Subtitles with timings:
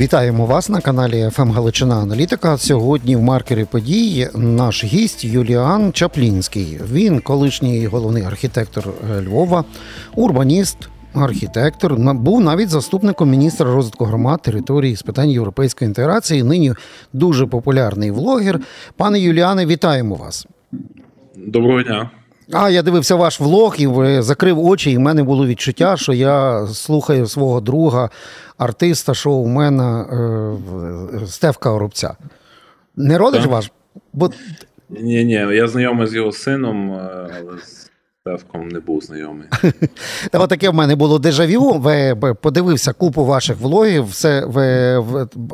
[0.00, 2.58] Вітаємо вас на каналі ФМ Галичина Аналітика.
[2.58, 6.80] Сьогодні в маркері подій наш гість Юліан Чаплінський.
[6.92, 9.64] Він колишній головний архітектор е, Львова,
[10.14, 10.76] урбаніст.
[11.14, 16.42] Архітектор був навіть заступником міністра розвитку громад території з питань європейської інтеграції.
[16.42, 16.74] Нині
[17.12, 18.60] дуже популярний влогер.
[18.96, 20.46] Пане Юліане, вітаємо вас.
[21.36, 22.10] Доброго дня.
[22.52, 23.88] А я дивився ваш влог і
[24.22, 28.10] закрив очі, і в мене було відчуття, що я слухаю свого друга,
[28.58, 30.14] артиста шоумена е,
[30.70, 32.14] в- Стевка Оробця.
[32.96, 33.50] Не родич Так.
[33.50, 33.70] ваш?
[34.12, 34.30] Бо
[34.90, 37.89] Ні, ні, я знайомий з його сином, е, але з
[38.38, 39.46] Стевком не був знайомий.
[40.30, 41.72] та таке в мене було дежавю.
[41.72, 44.04] Ви подивився купу ваших влогів.
[44.08, 44.98] Все ви,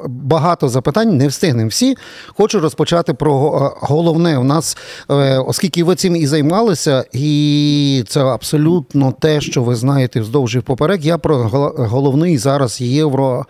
[0.09, 1.97] багато запитань, не встигнемо всі.
[2.27, 3.35] Хочу розпочати про
[3.81, 4.39] головне.
[4.39, 4.77] У нас,
[5.11, 10.61] е, оскільки ви цим і займалися, і це абсолютно те, що ви знаєте вздовж і
[10.61, 11.05] поперек.
[11.05, 11.37] Я про
[11.77, 13.47] головний зараз євро.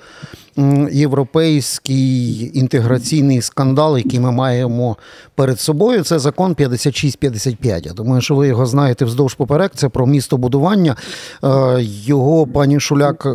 [0.93, 4.97] Європейський інтеграційний скандал, який ми маємо
[5.35, 7.87] перед собою, це закон 5655.
[7.87, 9.73] Я думаю, що ви його знаєте вздовж поперек.
[9.75, 10.97] Це про містобудування.
[11.45, 13.29] Е, Його пані Шуляк, е,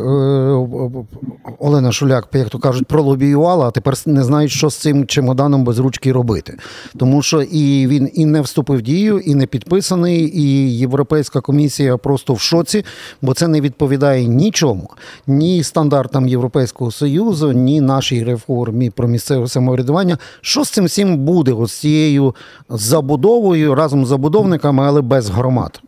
[1.59, 5.80] Олена Шуляк, як то кажуть, пролобіювала, а тепер не знають, що з цим чемоданом без
[5.80, 6.58] ручки робити.
[6.97, 11.97] Тому що і він і не вступив в дію, і не підписаний, і Європейська комісія
[11.97, 12.85] просто в шоці,
[13.22, 14.89] бо це не відповідає нічому,
[15.28, 17.10] ні стандартам Європейського Союзу,
[17.53, 20.17] ні нашій реформі про місцеве самоврядування.
[20.41, 21.51] Що з цим всім буде?
[21.51, 22.35] Ось цією
[22.69, 25.81] забудовою разом з забудовниками, але без громад.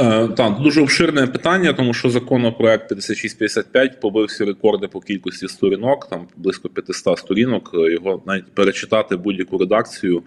[0.00, 6.08] Е, так, дуже обширне питання, тому що законопроект 5655 побив всі рекорди по кількості сторінок,
[6.10, 7.70] там близько 500 сторінок.
[7.74, 10.22] Його навіть перечитати будь-яку редакцію.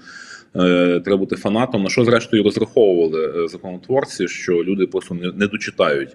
[0.56, 6.10] е, Треба бути фанатом, на що зрештою розраховували е, законотворці, що люди просто не дочитають.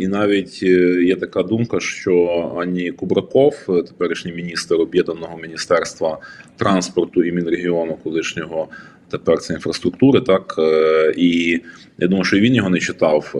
[0.00, 2.26] І навіть е, є така думка, що
[2.60, 6.18] ані Кубраков, е, теперішній міністр об'єднаного міністерства
[6.56, 8.68] транспорту і мінрегіону колишнього,
[9.10, 11.60] тепер це інфраструктури, так е, і
[11.98, 13.34] я думаю, що він його не читав,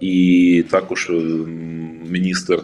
[0.00, 1.12] і також
[2.08, 2.62] міністр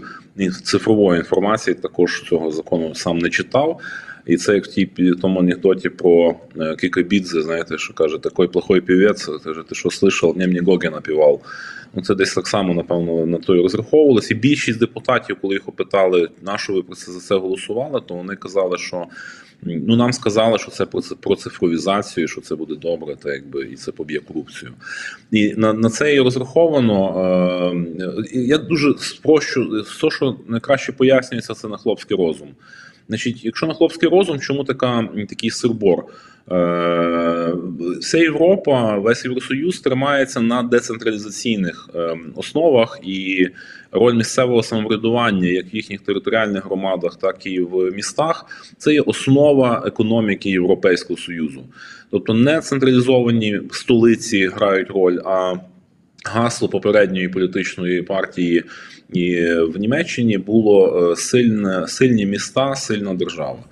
[0.65, 3.81] цифрової інформації також цього закону сам не читав.
[4.27, 4.87] І це як в тій
[5.23, 10.39] тому анекдоті про е, Кікабідзе, знаєте, що каже, такий плохой півець, каже, ти що слышав,
[10.39, 11.41] не мені Гогі напівав.
[11.95, 14.31] Ну, це десь так само, напевно, на то і розраховувалось.
[14.31, 18.15] І більшість депутатів, коли їх опитали, на що ви про це за це голосували, то
[18.15, 19.07] вони казали, що
[19.63, 23.69] ну нам сказали, що це про це про цифровізацію, що це буде добре, та якби
[23.73, 24.73] і це поб'є корупцію.
[25.31, 27.21] І на, на це і розраховано.
[28.15, 32.49] Е, я дуже спрощу все, що найкраще пояснюється, це на хлопський розум.
[33.13, 36.05] Значить, якщо на хлопський розум, чому така такий сирбор?
[36.51, 37.55] Е,
[38.01, 43.49] Вся Європа, весь Євросоюз тримається на децентралізаційних е, основах, і
[43.91, 48.47] роль місцевого самоврядування, як в їхніх територіальних громадах, так і в містах,
[48.79, 51.65] це є основа економіки Європейського союзу.
[52.11, 55.55] Тобто не централізовані столиці грають роль, а
[56.25, 58.65] гасло попередньої політичної партії
[59.13, 63.65] і в Німеччині було е, сильне, сильні міста, сильна держава.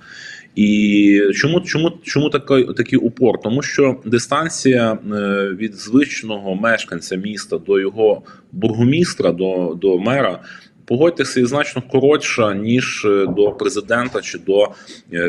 [0.55, 3.41] І чому чому, чому такий, такий упор?
[3.41, 4.97] Тому що дистанція е,
[5.59, 10.39] від звичного мешканця міста до його бургомістра, до, до мера.
[10.85, 14.71] Погодьтеся, і значно коротша, ніж е, до президента чи до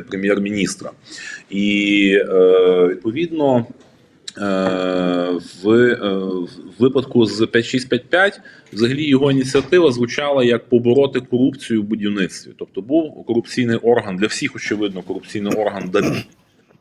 [0.08, 0.90] прем'єр-міністра.
[1.50, 2.18] І
[2.88, 3.66] відповідно
[4.36, 6.48] в, е, в
[6.78, 8.40] випадку з 5655
[8.72, 12.50] взагалі його ініціатива звучала як побороти корупцію в будівництві.
[12.58, 16.24] Тобто був корупційний орган для всіх, очевидно, корупційний орган ДАБІ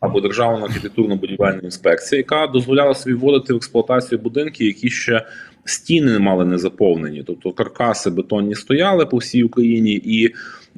[0.01, 5.25] або Державна архітектурно-будівельна інспекція, яка дозволяла собі вводити в експлуатацію будинки, які ще
[5.65, 7.23] стіни мали не заповнені.
[7.27, 10.29] Тобто каркаси бетонні стояли по всій Україні і.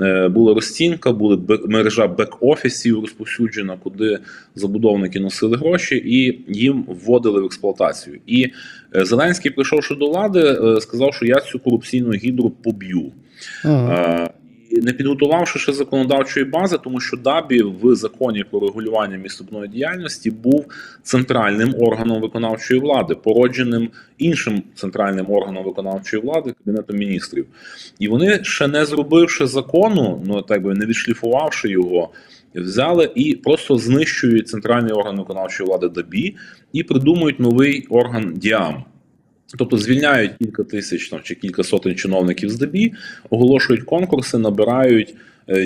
[0.02, 4.20] е, Була розцінка, була мережа бек-офісів розповсюджена, куди
[4.56, 8.20] забудовники носили гроші і їм вводили в експлуатацію.
[8.28, 8.48] І
[8.96, 13.12] е, Зеленський, прийшовши до влади, е, сказав, що я цю корупційну гідру поб'ю.
[13.66, 14.28] Мгм.
[14.82, 20.66] Не підготувавши ще законодавчої бази, тому що ДАБІ в законі про регулювання містобної діяльності був
[21.04, 27.46] центральним органом виконавчої влади, породженим іншим центральним органом виконавчої влади кабінетом міністрів.
[28.00, 32.10] І вони ще не зробивши закону, ну так би не відшліфувавши його,
[32.56, 36.36] взяли і просто знищують центральний орган виконавчої влади ДАБІ
[36.74, 38.84] і придумують новий орган ДІАМ.
[39.58, 42.94] Тобто звільняють кілька тисяч там, чи кілька сотень чиновників з ДБІ,
[43.30, 45.16] оголошують конкурси, набирають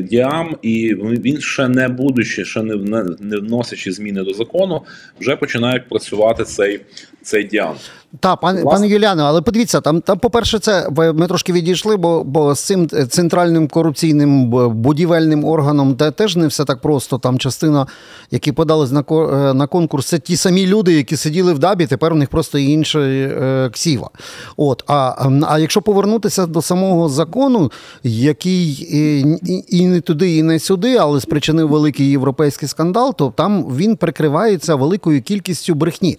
[0.02, 4.82] діам, і він ще не будучи, ще не не вносячи зміни до закону,
[5.20, 6.80] вже починають працювати цей
[7.22, 7.76] цей діам.
[8.20, 12.56] Так, пане пане Юліане, але подивіться, там, там, по-перше, це ми трошки відійшли, бо бо
[12.56, 17.18] з цим центральним корупційним будівельним органом де теж не все так просто.
[17.18, 17.88] Там частина,
[18.32, 22.14] які подались на е, на конкурс, це ті самі люди, які сиділи в дабі, тепер
[22.14, 24.10] у них просто інша е, ксіва.
[24.58, 27.72] От, А а якщо повернутися до самого закону,
[28.04, 29.38] який і,
[29.68, 34.76] і, не туди, і не сюди, але спричинив великий європейський скандал, то там він прикривається
[34.76, 36.18] великою кількістю брехні.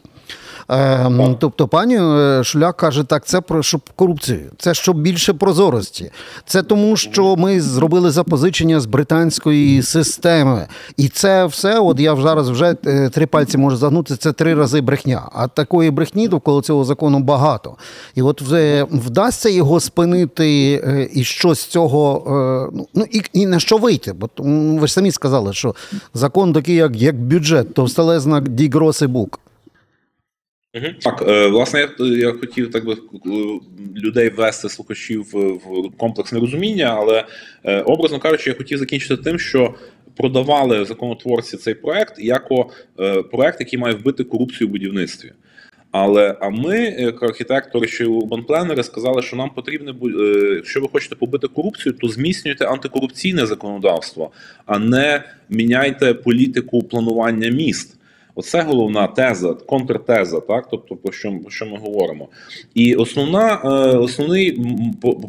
[0.71, 6.11] Е, тобто, пані е, Шуляк каже, так, це про щоб корупцію, це щоб більше прозорості.
[6.47, 10.67] Це тому, що ми зробили запозичення з британської системи.
[10.97, 14.81] І це все, от я зараз вже е, три пальці можу загнути, це три рази
[14.81, 15.29] брехня.
[15.33, 17.77] А такої брехні довкола цього закону багато.
[18.15, 22.23] І от вже вдасться його спинити е, і що з цього,
[22.95, 24.13] ну і і на що вийти?
[24.13, 24.29] Бо
[24.81, 25.75] ви ж самі сказали, що
[26.15, 29.41] закон такий, як як бюджет, товстелезна дігроси бук.
[31.03, 32.97] Так, е, власне, я, я хотів так би
[33.97, 37.25] людей ввести слухачів в комплексне розуміння, але
[37.65, 39.75] е, образно кажучи, я хотів закінчити тим, що
[40.17, 42.49] продавали законотворці цей проект як
[43.01, 45.33] е, проект, який має вбити корупцію в будівництві.
[45.91, 49.95] Але а ми, як архітектори чи урбанпленери, сказали, що нам потрібно
[50.55, 54.31] якщо ви хочете побити корупцію, то зміцнюйте антикорупційне законодавство,
[54.67, 57.98] а не міняйте політику планування міст.
[58.39, 62.29] Оце головна теза, контртеза, так тобто про що про що ми говоримо.
[62.75, 63.69] І основна е,
[63.99, 64.61] основний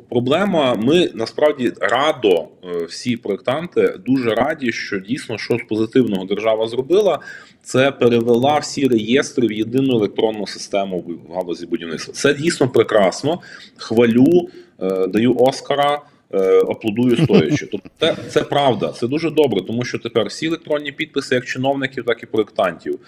[0.10, 0.76] проблема.
[0.76, 7.20] Ми насправді радо, е, всі проєктанти, дуже раді, що дійсно щось позитивного держава зробила.
[7.64, 12.14] Це перевела всі реєстри в єдину електронну систему в галузі будівництва.
[12.14, 13.42] Це дійсно прекрасно.
[13.78, 14.50] Хвалю,
[14.82, 16.02] е, даю Оскара.
[16.34, 17.66] Е, аплодую стоячи.
[17.66, 22.04] Тобто це, це правда, це дуже добре, тому що тепер всі електронні підписи, як чиновників,
[22.06, 23.00] так і проєктантів.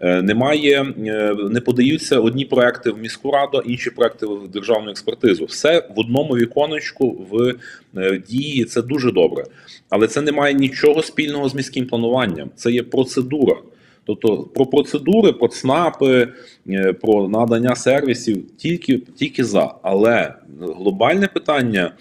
[0.00, 5.44] Е, немає, е, не подаються одні проекти в міську раду, інші проекти в державну експертизу.
[5.44, 7.54] Все в одному віконечку в
[8.28, 8.64] дії.
[8.64, 9.44] Це дуже добре,
[9.88, 12.50] але це не має нічого спільного з міським плануванням.
[12.56, 13.56] Це є процедура.
[14.04, 16.28] Тобто про процедури, про ЦНАПи,
[17.00, 19.74] про надання сервісів тільки тільки за.
[19.82, 21.92] Але глобальне питання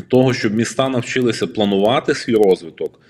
[0.00, 3.00] того, щоб міста навчилися планувати свій розвиток.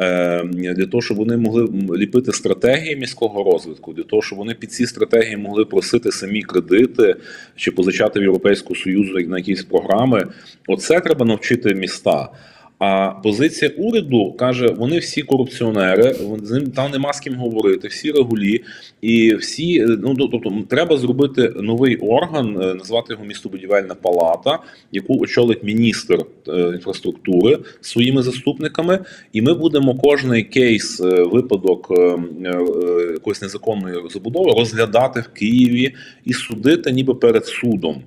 [0.00, 4.72] Е, для того, щоб вони могли ліпити стратегії міського розвитку, для того, щоб вони під
[4.72, 7.16] ці стратегії могли просити самі кредити
[7.56, 10.26] чи позичати в Європейську Союзу на якісь програми,
[10.66, 12.28] оце треба навчити міста.
[12.78, 16.16] А позиція уряду каже: вони всі корупціонери,
[16.74, 18.64] там нема з ким говорити, всі регулі,
[19.00, 24.58] і всі ну тобто треба зробити новий орган, е, назвати його містобудівельна палата,
[24.92, 28.98] яку очолить міністр е, інфраструктури своїми заступниками.
[29.32, 31.92] І ми будемо кожний кейс, е, випадок
[33.12, 35.94] якоїсь незаконної забудови розглядати в Києві
[36.24, 38.02] і судити, ніби перед судом.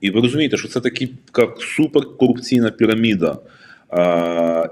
[0.00, 3.38] І ви розумієте, що це така суперкорупційна піраміда.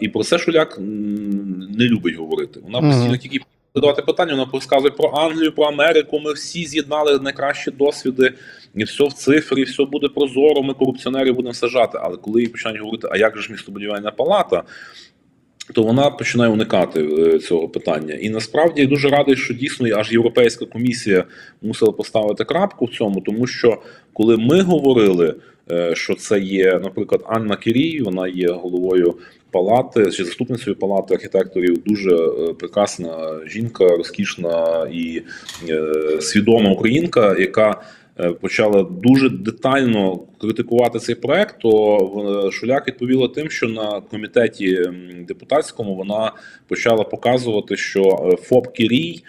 [0.00, 2.61] І про це Шуляк не любить говорити.
[2.62, 3.40] Вона постійно тільки
[3.75, 6.20] задавати питання, вона розказує про Англію, про Америку.
[6.20, 8.32] Ми всі з'єднали найкращі досвіди,
[8.75, 10.62] і все в цифрі, все буде прозоро.
[10.62, 11.99] Ми корупціонерів будемо сажати.
[12.02, 14.62] Але коли їй починають говорити, а як же ж містобудівельна палата?
[15.75, 20.12] То вона починає уникати е, цього питання, і насправді я дуже радий, що дійсно аж
[20.12, 21.25] Європейська комісія
[21.62, 23.82] мусила поставити крапку в цьому, тому що
[24.12, 25.34] коли ми говорили.
[25.70, 29.15] Е, що це є, наприклад, Анна Кірій, вона є головою
[29.50, 31.82] палати чи заступницею палати архітекторів.
[31.86, 35.22] Дуже е, прекрасна жінка, розкішна і
[35.69, 37.82] е, свідома українка, яка
[38.41, 44.91] Почала дуже детально критикувати цей проект, то Шуляк відповіла тим, що на комітеті
[45.29, 46.32] депутатському вона
[46.69, 48.03] почала показувати, що
[48.43, 49.22] ФОП Кірій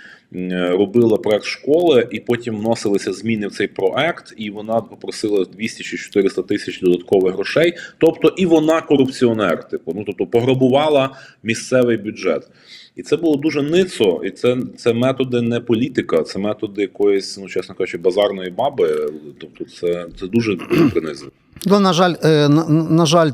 [0.72, 5.98] робила проект школи, і потім вносилися зміни в цей проект, і вона попросила 200 чи
[5.98, 7.74] 400 тисяч додаткових грошей.
[7.98, 12.48] Тобто і вона корупціонер, типу, ну тобто пограбувала місцевий бюджет.
[12.96, 17.48] І це було дуже ницо, і це це методи не політика, це методи якоїсь, ну
[17.48, 19.10] чесно кажучи, базарної баби.
[19.40, 20.56] Тобто, це це дуже
[20.94, 21.32] принизливо.
[21.66, 23.32] Ну, на жаль, е, на, жаль,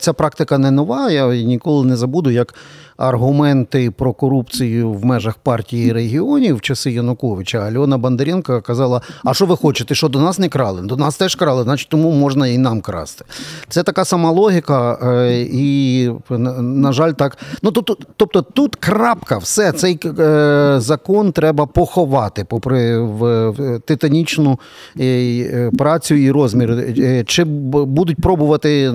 [0.00, 1.10] ця практика не нова.
[1.10, 2.54] Я ніколи не забуду, як
[3.00, 7.58] аргументи про корупцію в межах партії регіонів в часи Януковича.
[7.58, 9.94] Альона Бондаренко казала: А що ви хочете?
[9.94, 10.82] Що до нас не крали?
[10.82, 13.24] До нас теж крали, значить тому можна і нам красти.
[13.68, 16.10] Це така сама логіка, е, і,
[16.60, 17.38] на жаль, так.
[17.62, 23.52] Ну тобто, тут крапка, все цей е, закон треба поховати, попри в
[23.84, 24.58] титанічну
[25.78, 26.94] працю і розмір
[27.40, 28.92] чи будуть пробувати,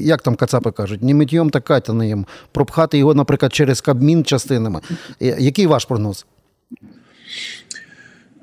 [0.00, 4.80] як там Кацапи кажуть, не миттєм та катяним, пропхати його, наприклад, через Кабмін частинами.
[5.20, 6.26] Який ваш прогноз?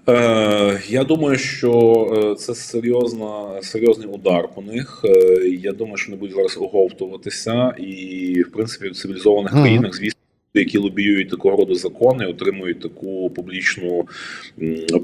[0.10, 1.72] Е, я думаю, що
[2.14, 5.02] е, це серйозна, серйозний удар по них.
[5.06, 9.62] Е, я думаю, що вони будуть зараз оговтуватися, і в принципі в цивілізованих mm-hmm.
[9.62, 10.20] країнах, звісно,
[10.54, 14.08] які лобіюють такого роду закони, отримують таку публічну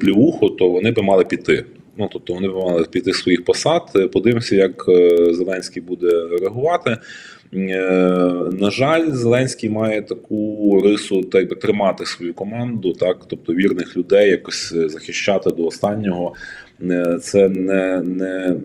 [0.01, 1.65] плювуху, то вони би мали піти.
[1.97, 4.11] Ну тобто вони мали піти своїх посад.
[4.13, 4.83] Подивимося, як
[5.31, 6.97] Зеленський буде реагувати.
[8.51, 14.29] На жаль, Зеленський має таку рису так би тримати свою команду, так тобто вірних людей,
[14.29, 16.33] якось захищати до останнього.
[17.21, 18.55] Це не не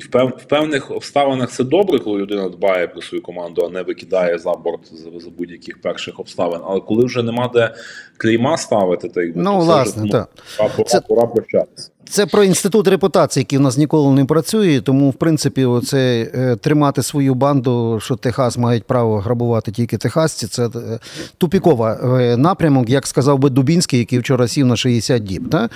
[0.00, 3.82] в, пев, в певних обставинах це добре, коли людина дбає про свою команду, а не
[3.82, 6.60] викидає за борт за, за будь-яких перших обставин.
[6.64, 7.74] Але коли вже нема де
[8.16, 10.26] клейма ставити, так якби ну, то власне, вже, ну,
[10.58, 11.00] пора, це...
[11.00, 11.90] пора прощатися.
[12.12, 14.80] Це про інститут репутації, який в нас ніколи не працює.
[14.80, 20.46] Тому, в принципі, оце е, тримати свою банду, що Техас мають право грабувати тільки техасці.
[20.46, 20.98] Це е,
[21.38, 25.50] тупікова е, напрямок, як сказав би Дубінський, який вчора сів на 60 діб.
[25.50, 25.68] Та?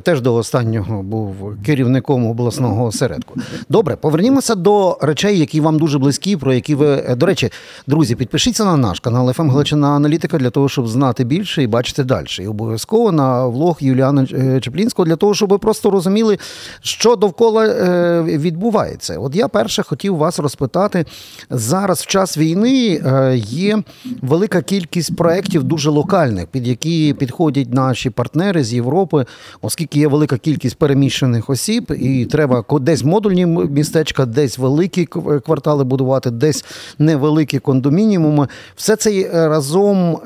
[0.00, 1.34] Теж до останнього був
[1.66, 3.40] керівником обласного осередку.
[3.68, 7.50] Добре, повернімося до речей, які вам дуже близькі, про які ви до речі,
[7.86, 12.04] друзі, підпишіться на наш канал «ФМ Галичина Аналітика для того, щоб знати більше і бачити
[12.04, 12.26] далі.
[12.40, 14.26] І обов'язково на влог Юліана
[14.60, 16.38] Чеплінського для того, щоб просто розуміли,
[16.80, 19.18] що довкола е, відбувається.
[19.18, 21.04] От я перше хотів вас розпитати
[21.50, 23.82] зараз, в час війни, е, є
[24.22, 29.24] велика кількість проєктів дуже локальних, під які підходять наші партнери з Європи,
[29.62, 35.06] оскільки є велика кількість переміщених осіб, і треба десь модульні містечка, десь великі
[35.46, 36.64] квартали будувати, десь
[36.98, 38.48] невеликі кондомініуми.
[38.76, 40.18] Все це е, разом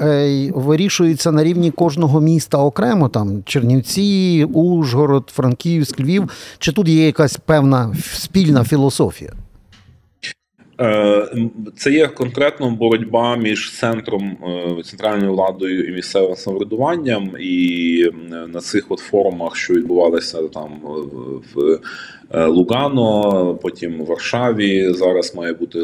[0.55, 5.31] вирішується на рівні кожного міста окремо, там Чернівці, Ужгород.
[5.37, 9.33] Франківськ, Львів, чи тут є якась певна спільна філософія?
[10.81, 11.29] Е,
[11.77, 14.37] це є конкретно боротьба між центром
[14.79, 18.11] е, центральною владою і місцевим самоврядуванням, і
[18.49, 20.71] на цих от форумах, що відбувалися там
[21.55, 21.81] в
[22.31, 24.93] е, Лугано, потім в Варшаві.
[24.93, 25.79] Зараз має бути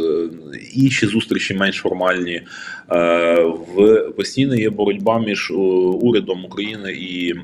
[0.74, 2.42] інші зустрічі, менш формальні.
[3.76, 5.50] В постійно є боротьба між
[6.00, 7.34] урядом України і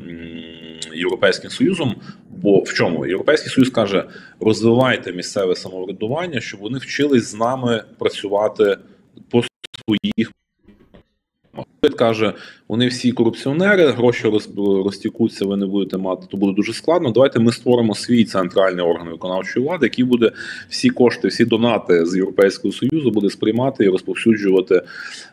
[0.95, 1.97] Європейським Союзом.
[2.31, 4.05] Бо в чому європейський союз каже:
[4.41, 8.79] розвивайте місцеве самоврядування, щоб вони вчились з нами працювати
[9.31, 9.43] по
[9.85, 10.33] своїх
[11.81, 12.33] каже,
[12.69, 17.11] вони всі корупціонери, гроші розтікуться, ви не будете мати, то буде дуже складно.
[17.11, 20.33] Давайте ми створимо свій центральний орган виконавчої влади, який буде
[20.69, 24.83] всі кошти, всі донати з Європейського союзу буде сприймати і розповсюджувати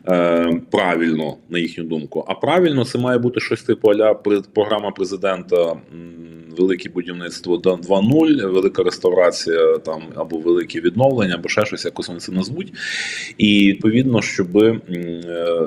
[0.07, 2.25] е, правильно на їхню думку.
[2.27, 4.13] А правильно це має бути щось типу аля
[4.53, 5.75] програма президента
[6.57, 12.31] велике будівництво 2.0, велика реставрація там або велике відновлення, або ще щось, якось вони це
[12.31, 12.73] назвуть.
[13.37, 14.79] І відповідно, щоб е,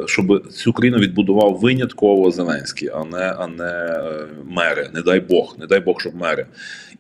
[0.07, 4.91] щоб цю країну відбудував винятково Зеленський, а не а не е, мери.
[4.95, 6.47] Не дай Бог, не дай Бог, щоб мери.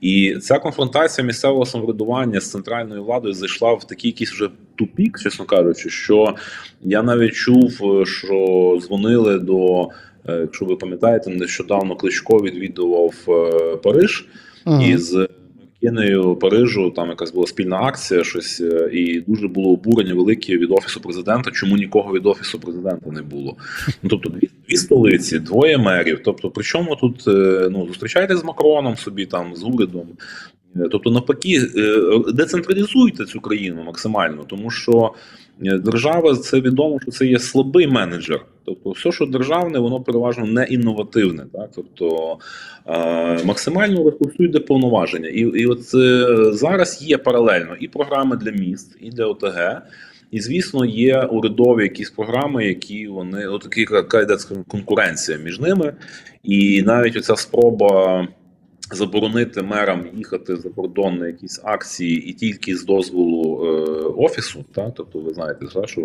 [0.01, 5.45] І ця конфронтація місцевого самоврядування з центральною владою зайшла в такий якийсь вже тупік, чесно
[5.45, 6.35] кажучи, що
[6.83, 9.89] я навіть чув, е, що дзвонили до.
[10.29, 13.15] Е, якщо ви пам'ятаєте, нещодавно Кличко відвідував
[13.83, 14.27] Париж
[14.65, 14.83] ага.
[14.83, 15.17] із
[15.83, 16.91] Маркінею Парижу.
[16.91, 21.51] Там якась була спільна акція, щось е, і дуже було обурення велике від офісу президента.
[21.51, 23.57] Чому нікого від офісу президента не було?
[24.03, 26.21] Ну тобто, дві, дві столиці, двоє мерів.
[26.25, 27.23] Тобто, при чому тут
[27.73, 30.09] ну зустрічайте з Макроном собі там з урядом.
[30.91, 31.61] Тобто, навпаки,
[32.35, 35.15] децентралізуйте цю країну максимально, тому що
[35.61, 38.41] держава це відомо, що це є слабий менеджер.
[38.65, 41.45] Тобто, все, що державне, воно переважно не інновативне.
[41.53, 41.71] Так?
[41.75, 42.39] Тобто
[42.87, 45.29] е, максимально розповсюджує повноваження.
[45.29, 49.83] І і от е, зараз є паралельно і програми для міст, і для ОТГ.
[50.31, 53.69] І, звісно, є урядові якісь програми, які вони от
[54.69, 55.95] конкуренція між ними.
[56.43, 58.29] І навіть оця спроба
[58.93, 63.69] заборонити мерам їхати за кордон на якісь акції і тільки з дозволу е,
[64.25, 64.65] офісу.
[64.75, 64.91] Та?
[64.91, 66.01] Тобто, ви знаєте, що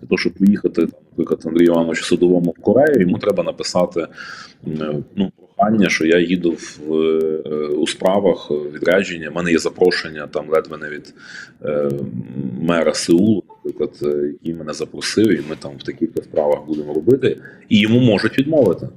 [0.00, 5.32] для того, щоб поїхати, наприклад, Андрію Івановичу Садовому в Корею, йому треба написати е, ну,
[5.56, 9.28] прохання, що я їду в, е, у справах відрядження.
[9.28, 11.14] У мене є запрошення там ледве не від
[11.64, 11.90] е,
[12.60, 17.36] мера Сеулу, наприклад, е, який мене запросив, і ми там в таких справах будемо робити,
[17.68, 18.88] і йому можуть відмовити.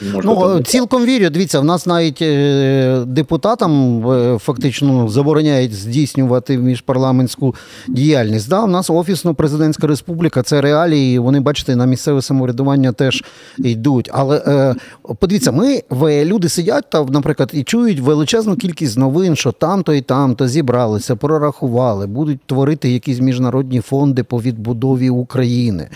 [0.00, 1.30] Ну, цілком вірю.
[1.30, 7.54] Дивіться, в нас навіть е, депутатам е, фактично забороняють здійснювати міжпарламентську
[7.88, 8.48] діяльність.
[8.48, 11.18] Да, У нас офісно-президентська республіка, це реалії.
[11.18, 13.24] Вони, бачите, на місцеве самоврядування теж
[13.58, 14.10] йдуть.
[14.12, 14.74] Але е,
[15.18, 15.82] подивіться, ми
[16.24, 22.06] люди сидять там, наприклад, і чують величезну кількість новин, що там-то і там-то зібралися, прорахували,
[22.06, 25.88] будуть творити якісь міжнародні фонди по відбудові України.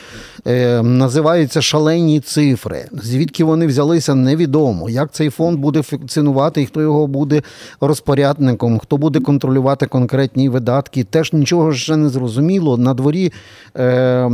[0.83, 2.89] Називаються шалені цифри.
[2.93, 3.80] Звідки вони взяли?
[3.81, 4.91] Взялися, невідомо.
[4.91, 7.43] Як цей фонд буде функціонувати і хто його буде
[7.81, 12.77] розпорядником, хто буде контролювати конкретні видатки, теж нічого ще не зрозуміло.
[12.77, 13.33] На дворі
[13.77, 14.31] е,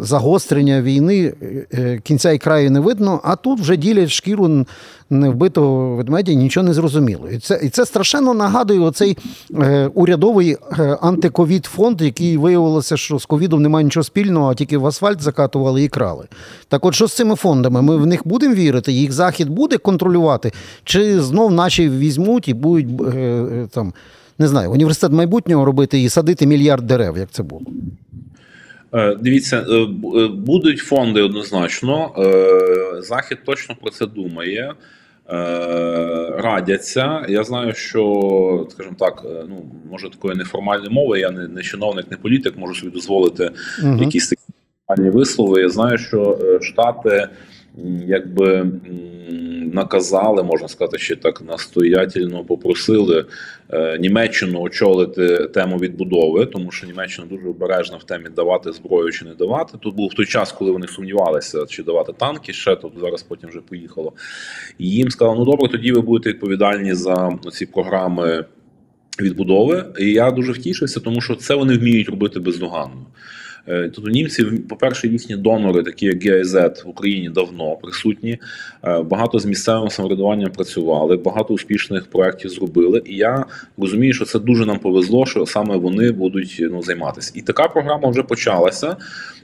[0.00, 1.32] загострення війни
[1.72, 4.66] е, кінця і краю не видно, а тут вже ділять шкіру
[5.10, 7.28] невбитого ведмедя, нічого не зрозуміло.
[7.28, 9.18] І це і це страшенно нагадує оцей
[9.54, 14.78] е, урядовий е, антиковід фонд, який виявилося, що з ковідом немає нічого спільного, а тільки
[14.78, 16.26] в асфальт закатували і крали.
[16.68, 17.82] Так, от що з цими фондами?
[17.82, 18.92] Ми в них будемо вірити?
[18.92, 20.52] Їх захід буде контролювати,
[20.84, 23.92] чи знов наші візьмуть і будуть е, е там.
[24.38, 27.62] Не знаю, університет майбутнього робити і садити мільярд дерев, як це було.
[28.92, 29.86] Е, дивіться, е,
[30.26, 32.12] будуть фонди однозначно.
[32.98, 34.74] Захід точно про це думає.
[36.36, 37.26] Радяться.
[37.28, 41.20] Я знаю, що, скажімо так, ну може такої неформальної мови.
[41.20, 43.50] Я не не чиновник, не політик, можу собі дозволити
[43.82, 44.02] угу.
[44.02, 45.60] якісь такі вислови.
[45.60, 47.28] Я знаю, що Штати
[48.06, 48.66] якби
[49.72, 53.26] наказали, можна сказати, ще так настоятельно попросили
[53.70, 59.24] е, Німеччину очолити тему відбудови, тому що Німеччина дуже обережна в темі давати зброю чи
[59.24, 59.78] не давати.
[59.80, 63.60] Тут був той час, коли вони сумнівалися, чи давати танки ще тут зараз потім вже
[63.60, 64.12] поїхало.
[64.78, 68.44] І їм сказали, ну добре, тоді ви будете відповідальні за ці програми
[69.20, 69.84] відбудови.
[69.98, 73.06] І я дуже втішився, тому що це вони вміють робити бездоганно.
[73.68, 78.38] Е, тобто німці, по-перше, їхні донори, такі як ГІЗ в Україні, давно присутні.
[78.84, 83.02] Е, багато з місцевим самоврядуванням працювали, багато успішних проєктів зробили.
[83.06, 83.44] І я
[83.78, 87.32] розумію, що це дуже нам повезло, що саме вони будуть ну, займатися.
[87.34, 88.96] І така програма вже почалася.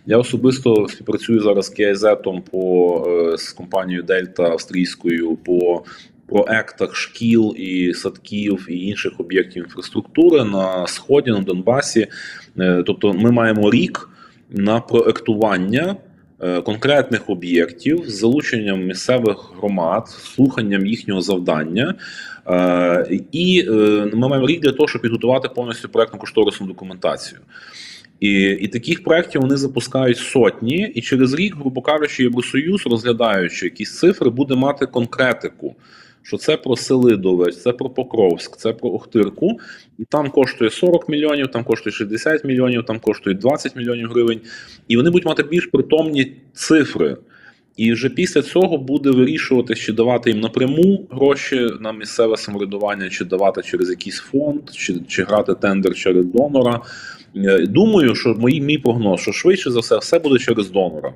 [0.07, 2.05] Я особисто співпрацюю зараз з КІЗ
[2.51, 5.85] по е, з компанією Дельта Австрійською по
[6.31, 12.07] проектах шкіл і садків і інших об'єктів інфраструктури на сході на Донбасі.
[12.87, 14.09] Тобто, ми маємо рік
[14.51, 15.97] на проектування
[16.41, 21.95] е, конкретних об'єктів з залученням місцевих громад, слуханням їхнього завдання.
[22.47, 23.73] Е, і е,
[24.15, 27.41] ми маємо рік для того, щоб підготувати повністю проектно кошторисну документацію.
[28.21, 33.99] І і таких проєктів вони запускають сотні, і через рік, грубо кажучи, Євросоюз, розглядаючи якісь
[33.99, 35.77] цифри, буде мати конкретику
[36.23, 39.59] що це про Селидовець, це про Покровськ, це про Охтирку,
[39.99, 44.41] і там коштує 40 мільйонів, там коштує 60 мільйонів, там коштує 20 мільйонів гривень.
[44.89, 47.17] І вони будуть мати більш притомні цифри.
[47.77, 53.25] І вже після цього буде вирішувати, чи давати їм напряму гроші на місцеве самоврядування, чи
[53.25, 56.81] давати через якийсь фонд, чи чи грати тендер через донора.
[57.37, 61.13] Е, думаю, що мій, мій прогноз, що швидше за все, все буде через донора.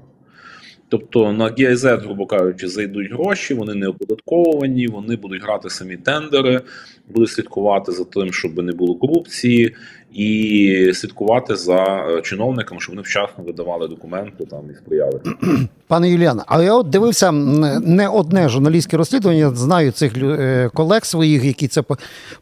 [0.88, 6.60] Тобто на GIZ, грубо кажучи, зайдуть гроші, вони не оподатковувані, вони будуть грати самі тендери,
[7.08, 9.74] будуть слідкувати за тим, щоб не було корупції,
[10.14, 15.20] і слідкувати за е, чиновниками, щоб вони вчасно видавали документи там і сприяли.
[15.88, 19.50] Пане Юліане, а я от дивився не одне журналістське розслідування.
[19.50, 21.82] Знаю цих е, колег своїх, які це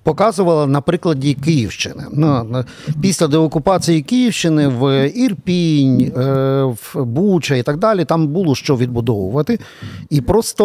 [0.02, 2.04] показували на прикладі Київщини.
[2.12, 2.64] Ну,
[3.02, 9.58] Після деокупації Київщини в Ірпінь, е, в Буча і так далі, там було що відбудовувати.
[10.10, 10.62] І просто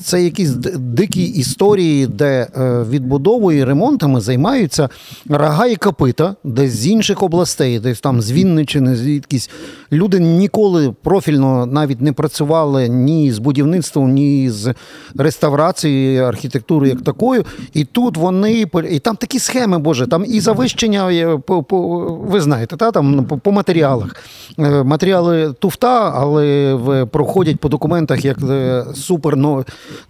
[0.00, 2.46] це якісь дикі історії, де
[2.90, 4.88] відбудовою і ремонтами займаються
[5.28, 9.50] рага і капу копита, десь з інших областей, десь там з Вінничини, звідкись
[9.92, 14.74] люди ніколи профільно навіть не працювали ні з будівництвом, ні з
[15.16, 17.44] реставрацією архітектури як такою.
[17.74, 22.76] І тут вони і там такі схеми, Боже, там і завищення по, по ви знаєте,
[22.76, 24.16] та там по, по матеріалах.
[24.58, 29.36] Е, матеріали туфта, але проходять по документах як е, супер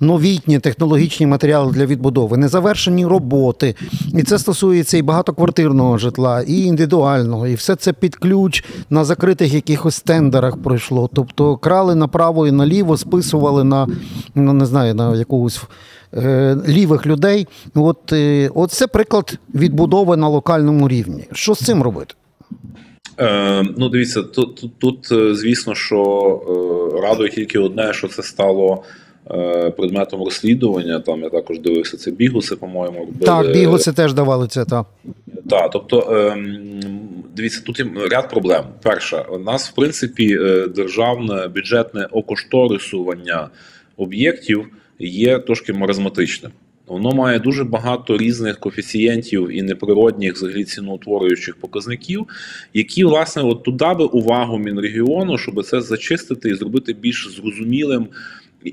[0.01, 3.75] новітні технологічні матеріали для відбудови, незавершені роботи.
[4.15, 9.05] І це стосується і багатоквартирного колективного житла, і індивідуального, і все це під ключ на
[9.05, 11.11] закритих якихось тендерах пройшло.
[11.15, 13.87] Тобто крали направо і наліво, списували на
[14.35, 15.63] ну не знаю, на якогось.
[16.15, 21.25] Е, лівих людей, от е, от це приклад відбудови на локальному рівні.
[21.33, 22.15] Що з цим робити?
[23.21, 26.01] Е, Ну, дивіться, тут, тут, тут звісно, що
[26.97, 28.83] е, радує тільки одне, що це стало
[29.31, 31.01] е, предметом розслідування.
[31.01, 33.27] Там я також дивився це бігуси, по-моєму, робили.
[33.27, 34.65] Так, бігуси теж давали це.
[34.65, 34.87] так.
[35.49, 36.81] Так, тобто ем,
[37.37, 38.65] дивіться, тут є ряд проблем.
[38.83, 43.49] Перша, у нас в принципі е, державне бюджетне окошторисування
[43.97, 44.67] об'єктів
[44.99, 46.53] є трошки маразматичним.
[46.87, 52.27] Воно має дуже багато різних коефіцієнтів і неприродних взагалі ціноутворюючих показників,
[52.75, 58.09] які, власне, от туди би увагу Мінрегіону, щоб це зачистити і зробити більш зрозумілим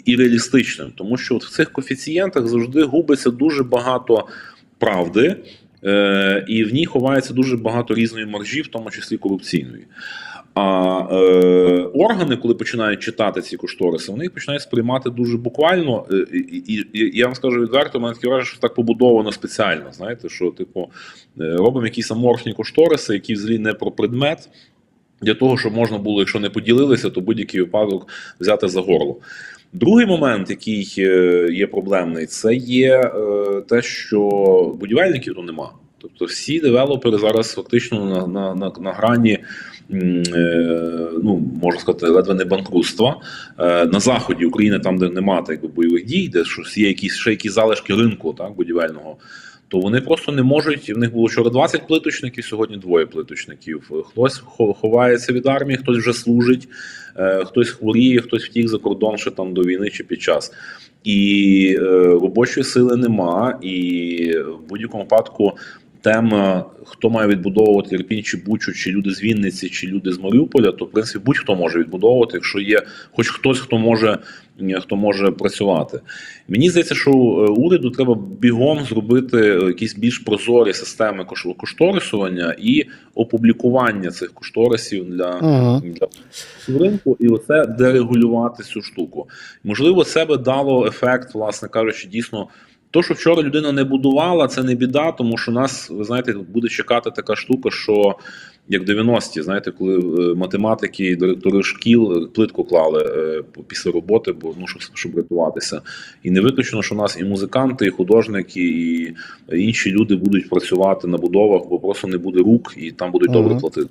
[0.06, 0.92] і реалістичним.
[0.96, 4.28] Тому що от в цих коефіцієнтах завжди губиться дуже багато
[4.78, 5.36] правди,
[5.86, 9.86] е, і в ній ховається дуже багато різної маржі, в тому числі корупційної.
[10.56, 11.18] А е,
[11.94, 16.06] органи, коли починають читати ці кошториси, вони їх починають сприймати дуже буквально.
[16.12, 19.92] Е, і, і, і я вам скажу відверто, мене таке враження, що так побудовано спеціально.
[19.92, 20.90] Знаєте, що типу
[21.40, 24.50] е, робимо якісь аморфні кошториси, які взагалі не про предмет.
[25.22, 28.08] Для того, щоб можна було, якщо не поділилися, то будь-який випадок
[28.40, 29.16] взяти за горло.
[29.74, 33.12] Другий момент, який е, є проблемний, це є
[33.70, 34.20] те, що
[34.80, 35.72] будівельників ну, нема.
[36.06, 39.40] Тобто всі девелопери зараз фактично на на, на, на грані,
[39.92, 40.24] е,
[41.24, 43.22] ну можна сказати, ледве не банкрутства.
[43.60, 45.44] Е, на заході України, там, де немає
[45.76, 49.18] бойових дій, де щось є якісь ще якісь залишки ринку так, будівельного.
[49.76, 50.90] То вони просто не можуть.
[50.90, 53.92] В них було вчора 20 плиточників, сьогодні двоє плиточників.
[54.10, 54.44] Хтось
[54.82, 56.68] ховається від армії, хтось вже служить,
[57.18, 60.54] е, хтось хворіє, хтось втік за кордон ще там до війни чи під час.
[61.04, 61.78] І
[62.22, 65.54] робочої сили нема, і в будь-якому випадку
[66.06, 70.72] тема, хто має відбудовувати Ірпінь, чи Бучу, чи люди з Вінниці, чи люди з Маріуполя,
[70.72, 74.20] то в принципі будь-хто може відбудовувати, якщо є хоч хтось, хто може
[74.80, 76.00] хто може працювати.
[76.48, 77.14] Мені здається, що е,
[77.52, 79.38] уряду треба бігом зробити
[79.68, 81.26] якісь більш прозорі системи
[81.58, 82.84] кошторисування і
[83.16, 85.82] опублікування цих кошторисів для, ага.
[85.86, 86.08] для
[86.80, 89.28] ринку, і оце дерегулювати цю штуку.
[89.64, 92.48] Можливо, це би дало ефект, власне кажучи, дійсно.
[92.96, 96.68] То, що вчора людина не будувала, це не біда, тому що нас, ви знаєте, буде
[96.68, 98.16] чекати така штука, що
[98.68, 104.56] як 90-ті, знаєте, коли е, математики і директори шкіл плитку клали е, після роботи, бо
[104.60, 105.82] ну щоб, щоб рятуватися.
[106.24, 109.16] І не виключено, що у нас і музиканти, і художники, і
[109.52, 113.56] інші люди будуть працювати на будовах, бо просто не буде рук, і там будуть добре
[113.56, 113.90] платити.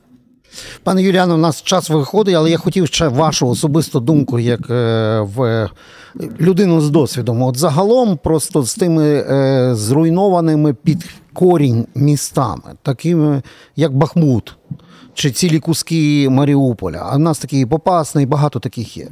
[0.82, 5.20] Пане Юліане, у нас час виходить, але я хотів ще вашу особисту думку, як е,
[5.20, 5.68] в
[6.40, 7.42] людину з досвідом.
[7.42, 13.42] От загалом, просто з тими е, зруйнованими під корінь містами, такими
[13.76, 14.56] як Бахмут
[15.14, 17.00] чи цілі куски Маріуполя.
[17.03, 19.09] А в нас такий Попасний, багато таких є.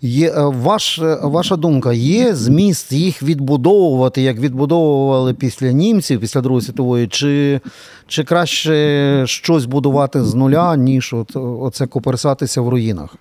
[0.00, 6.40] Є е, ваш, е, Ваша думка, є зміст їх відбудовувати, як відбудовували після німців, після
[6.40, 7.60] Другої світової, чи
[8.06, 13.16] чи краще щось будувати з нуля, ніж от, оце коперсатися в руїнах?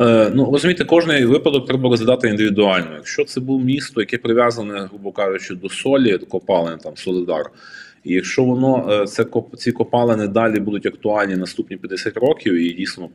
[0.00, 2.94] Е, ну, розумієте, кожний випадок треба розглядати індивідуально.
[2.94, 7.50] Якщо це був місто, яке прив'язане, грубо кажучи, до солі, до копалин, там Солидар.
[8.08, 13.08] І якщо воно е, це ці копалини далі будуть актуальні наступні 50 років і дійсно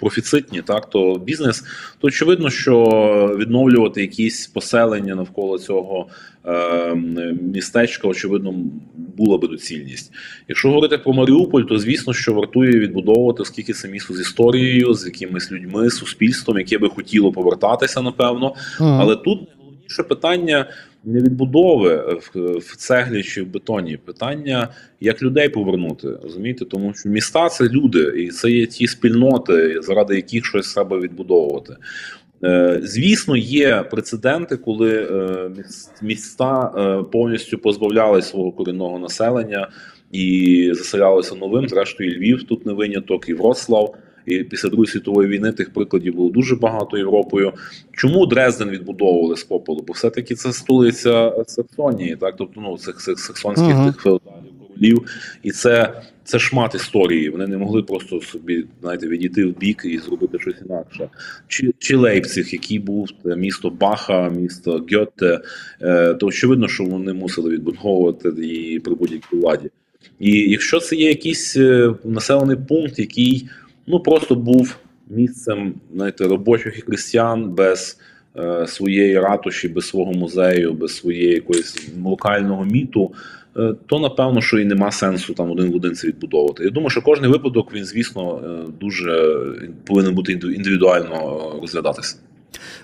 [0.00, 1.64] профіцитні, так то бізнес,
[2.00, 6.06] то очевидно, що відновлювати якісь поселення навколо цього
[6.46, 6.94] е,
[7.42, 8.54] містечка, очевидно,
[9.16, 10.12] була би доцільність.
[10.48, 15.06] Якщо говорити про Маріуполь, то звісно, що вартує відбудовувати, оскільки це місто з історією, з
[15.06, 18.54] якимись людьми, суспільством, яке би хотіло повертатися, напевно.
[18.80, 18.98] Mm.
[19.00, 19.48] Але тут
[19.86, 20.66] найголовніше питання
[21.04, 23.96] не відбудови в, цеглі чи в бетоні.
[23.96, 24.68] Питання,
[25.00, 26.64] як людей повернути, розумієте?
[26.64, 31.76] Тому що міста це люди, і це є ті спільноти, заради яких щось треба відбудовувати.
[32.44, 35.50] Е, звісно, є прецеденти, коли е,
[36.02, 39.68] міста е, повністю позбавляли свого корінного населення
[40.12, 41.68] і заселялися новим.
[41.68, 43.94] Зрештою, Львів тут не виняток, і Вроцлав.
[44.26, 47.52] І після Другої світової війни тих прикладів було дуже багато Європою.
[47.92, 49.84] Чому Дрезден відбудовували з попелу?
[49.86, 53.86] Бо все-таки це столиця Саксонії, так тобто ну цих цих саксонських uh -huh.
[53.86, 55.02] тих феодалів, королів,
[55.42, 57.30] і це це шмат історії.
[57.30, 61.08] Вони не могли просто собі знаєте, відійти в бік і зробити щось інакше.
[61.48, 65.40] Чи чи Лейпциг, який був місто Баха, місто Гьотте,
[65.82, 69.70] е, то очевидно, що вони мусили відбудовувати її при будь-якій владі.
[70.20, 73.48] І якщо це є якийсь е, населений пункт, який
[73.86, 74.76] ну просто був
[75.10, 77.98] місцем знаєте, робочих і крістян без
[78.36, 83.12] е, своєї ратуші, без свого музею, без своєї якоїсь локального міту.
[83.56, 86.64] Е, то напевно, що і нема сенсу там один в один це відбудовувати.
[86.64, 89.36] Я думаю, що кожний випадок він, звісно, е, дуже
[89.84, 92.16] повинен бути індивідуально розглядатися.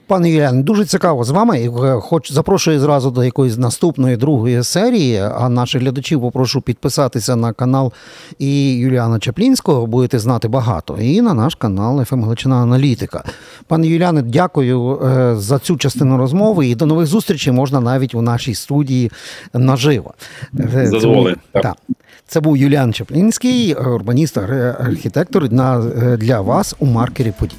[0.06, 1.58] Пане Юліан, дуже цікаво з вами.
[1.60, 5.18] Е, хоч запрошую зразу до якоїсь наступної другої серії.
[5.18, 7.92] А наших глядачів попрошу підписатися на канал
[8.38, 13.24] і Юліана Чаплінського, будете знати багато, і на наш канал «ФМ Галичина Аналітика.
[13.66, 16.66] Пане Юліане, дякую е, за цю частину розмови.
[16.66, 19.10] І до нових зустрічей можна навіть у нашій студії
[19.54, 20.14] наживо.
[20.60, 21.40] Е, Задоволений.
[21.52, 21.76] Так.
[22.26, 25.48] Це був Юліан Чаплінський, урбаніст архітектор
[26.18, 27.56] для вас у маркері подій.